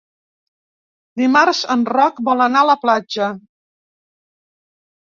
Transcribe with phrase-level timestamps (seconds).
[1.21, 3.31] Dimarts en Roc vol anar a la platja.